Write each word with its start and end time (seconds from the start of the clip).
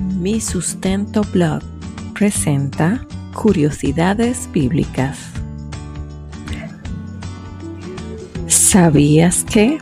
Mi 0.00 0.42
Sustento 0.42 1.22
Blog 1.32 1.62
presenta 2.12 3.06
Curiosidades 3.32 4.46
Bíblicas. 4.52 5.18
¿Sabías 8.46 9.44
que? 9.44 9.78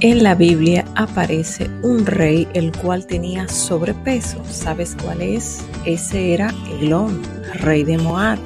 En 0.00 0.24
la 0.24 0.34
Biblia 0.34 0.84
aparece 0.96 1.70
un 1.82 2.06
rey 2.06 2.48
el 2.54 2.72
cual 2.72 3.06
tenía 3.06 3.46
sobrepeso. 3.46 4.42
¿Sabes 4.50 4.96
cuál 5.00 5.22
es? 5.22 5.64
Ese 5.84 6.34
era 6.34 6.52
Elón, 6.80 7.22
rey 7.54 7.84
de 7.84 7.98
Moab. 7.98 8.38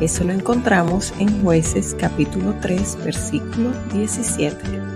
Eso 0.00 0.24
lo 0.24 0.32
encontramos 0.32 1.14
en 1.20 1.42
jueces 1.42 1.94
capítulo 1.98 2.56
3 2.60 2.98
versículo 3.04 3.70
17. 3.94 4.95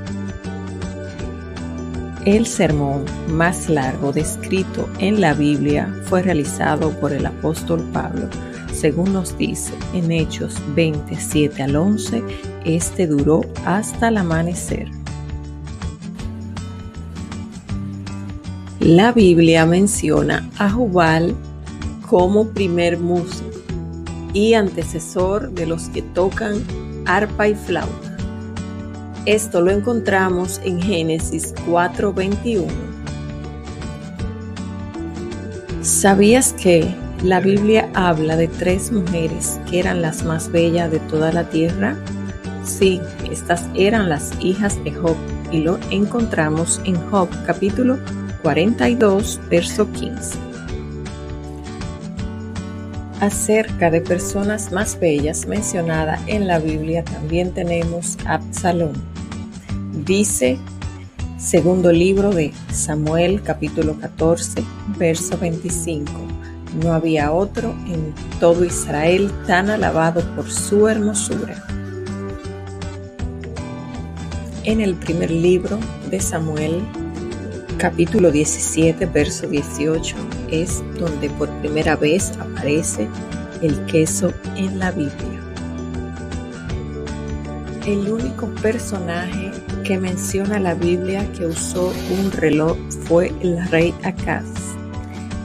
El 2.27 2.45
sermón 2.46 3.07
más 3.30 3.70
largo 3.70 4.12
descrito 4.12 4.87
en 4.98 5.23
la 5.23 5.33
Biblia 5.33 5.91
fue 6.05 6.23
realizado 6.23 6.91
por 7.01 7.15
el 7.15 7.24
apóstol 7.24 7.83
Pablo. 7.95 8.29
Según 8.74 9.15
nos 9.15 9.38
dice 9.38 9.73
en 9.95 10.12
Hechos 10.12 10.55
27 10.74 11.62
al 11.62 11.77
11, 11.77 12.23
este 12.66 13.06
duró 13.06 13.41
hasta 13.65 14.09
el 14.09 14.19
amanecer. 14.19 14.91
La 18.80 19.12
Biblia 19.12 19.65
menciona 19.65 20.46
a 20.59 20.68
Jubal 20.68 21.34
como 22.07 22.48
primer 22.48 22.98
músico 22.98 23.48
y 24.34 24.52
antecesor 24.52 25.52
de 25.52 25.65
los 25.65 25.88
que 25.88 26.02
tocan 26.02 26.62
arpa 27.07 27.48
y 27.48 27.55
flauta. 27.55 28.09
Esto 29.27 29.60
lo 29.60 29.70
encontramos 29.70 30.60
en 30.65 30.80
Génesis 30.80 31.52
4:21. 31.66 32.66
¿Sabías 35.82 36.54
que 36.54 36.95
la 37.23 37.41
Biblia 37.41 37.91
habla 37.93 38.37
de 38.37 38.48
tres 38.48 38.91
mujeres 38.91 39.60
que 39.68 39.79
eran 39.79 40.01
las 40.01 40.24
más 40.24 40.51
bellas 40.51 40.91
de 40.91 41.01
toda 41.01 41.32
la 41.32 41.45
tierra? 41.45 41.96
Sí, 42.65 43.01
estas 43.30 43.66
eran 43.74 44.09
las 44.09 44.32
hijas 44.41 44.82
de 44.85 44.93
Job 44.93 45.16
y 45.52 45.59
lo 45.59 45.79
encontramos 45.91 46.80
en 46.85 46.96
Job 47.10 47.29
capítulo 47.46 47.98
42, 48.43 49.38
verso 49.51 49.91
15. 49.93 50.49
Acerca 53.21 53.90
de 53.90 54.01
personas 54.01 54.73
más 54.73 54.99
bellas 54.99 55.46
mencionada 55.46 56.18
en 56.26 56.46
la 56.46 56.59
Biblia 56.59 57.04
también 57.04 57.52
tenemos 57.52 58.16
Absalón. 58.24 58.95
Dice 60.07 60.57
segundo 61.38 61.93
libro 61.93 62.30
de 62.30 62.54
Samuel 62.73 63.43
capítulo 63.43 64.00
14 64.00 64.65
verso 64.97 65.37
25. 65.37 66.10
No 66.82 66.94
había 66.94 67.31
otro 67.31 67.75
en 67.88 68.15
todo 68.41 68.65
Israel 68.65 69.31
tan 69.47 69.69
alabado 69.69 70.22
por 70.34 70.50
su 70.50 70.88
hermosura. 70.88 71.62
En 74.65 74.81
el 74.81 74.94
primer 74.94 75.31
libro 75.31 75.78
de 76.10 76.21
Samuel 76.21 76.81
capítulo 77.81 78.31
17, 78.31 79.06
verso 79.06 79.48
18 79.48 80.14
es 80.50 80.82
donde 80.98 81.31
por 81.31 81.48
primera 81.60 81.97
vez 81.97 82.31
aparece 82.38 83.09
el 83.62 83.86
queso 83.86 84.34
en 84.54 84.78
la 84.78 84.91
Biblia. 84.91 85.41
El 87.86 88.06
único 88.10 88.48
personaje 88.60 89.50
que 89.82 89.97
menciona 89.97 90.60
la 90.60 90.75
Biblia 90.75 91.26
que 91.32 91.47
usó 91.47 91.91
un 92.20 92.31
reloj 92.32 92.76
fue 93.06 93.32
el 93.41 93.66
rey 93.70 93.94
Acaz. 94.03 94.44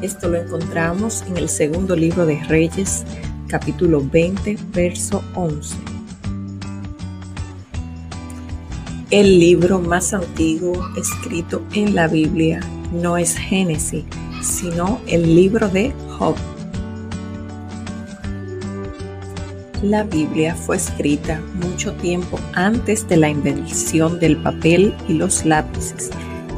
Esto 0.01 0.27
lo 0.27 0.37
encontramos 0.37 1.23
en 1.29 1.37
el 1.37 1.47
segundo 1.47 1.95
libro 1.95 2.25
de 2.25 2.43
Reyes, 2.43 3.05
capítulo 3.47 4.01
20, 4.11 4.57
verso 4.73 5.23
11. 5.35 5.94
El 9.15 9.39
libro 9.39 9.79
más 9.79 10.13
antiguo 10.13 10.89
escrito 10.97 11.61
en 11.73 11.95
la 11.95 12.09
Biblia 12.09 12.59
no 12.91 13.15
es 13.15 13.37
Génesis, 13.37 14.03
sino 14.41 14.99
el 15.07 15.33
libro 15.33 15.69
de 15.69 15.93
Job. 16.09 16.35
La 19.81 20.03
Biblia 20.03 20.53
fue 20.53 20.75
escrita 20.75 21.39
mucho 21.63 21.93
tiempo 21.93 22.37
antes 22.55 23.07
de 23.07 23.15
la 23.15 23.29
invención 23.29 24.19
del 24.19 24.35
papel 24.35 24.93
y 25.07 25.13
los 25.13 25.45
lápices, 25.45 26.09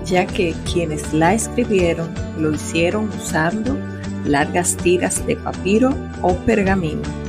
ya 0.08 0.26
que 0.26 0.56
quienes 0.66 1.14
la 1.14 1.36
escribieron 1.36 2.10
lo 2.40 2.56
hicieron 2.56 3.08
usando 3.10 3.78
largas 4.26 4.76
tiras 4.78 5.24
de 5.28 5.36
papiro 5.36 5.94
o 6.24 6.34
pergamino. 6.38 7.27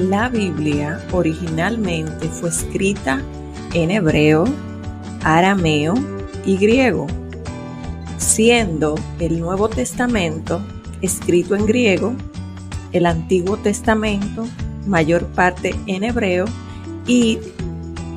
La 0.00 0.30
Biblia 0.30 0.98
originalmente 1.12 2.26
fue 2.28 2.48
escrita 2.48 3.20
en 3.74 3.90
hebreo, 3.90 4.46
arameo 5.22 5.92
y 6.46 6.56
griego, 6.56 7.06
siendo 8.16 8.94
el 9.18 9.38
Nuevo 9.38 9.68
Testamento 9.68 10.62
escrito 11.02 11.54
en 11.54 11.66
griego, 11.66 12.14
el 12.92 13.04
Antiguo 13.04 13.58
Testamento 13.58 14.46
mayor 14.86 15.26
parte 15.26 15.74
en 15.86 16.02
hebreo 16.02 16.46
y 17.06 17.38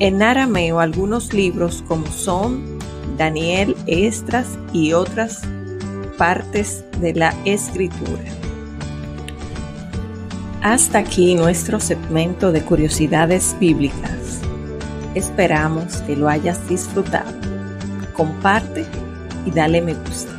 en 0.00 0.22
arameo 0.22 0.80
algunos 0.80 1.34
libros 1.34 1.84
como 1.86 2.06
son 2.06 2.78
Daniel, 3.18 3.76
Estras 3.86 4.58
y 4.72 4.94
otras 4.94 5.42
partes 6.16 6.82
de 6.98 7.12
la 7.12 7.34
escritura. 7.44 8.22
Hasta 10.64 11.00
aquí 11.00 11.34
nuestro 11.34 11.78
segmento 11.78 12.50
de 12.50 12.62
curiosidades 12.62 13.54
bíblicas. 13.60 14.40
Esperamos 15.14 15.98
que 16.06 16.16
lo 16.16 16.26
hayas 16.26 16.66
disfrutado. 16.66 17.30
Comparte 18.14 18.86
y 19.44 19.50
dale 19.50 19.82
me 19.82 19.92
gusta. 19.92 20.33